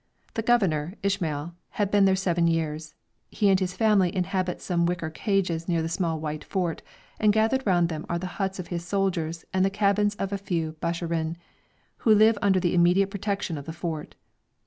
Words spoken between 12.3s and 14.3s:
under the immediate protection of the fort.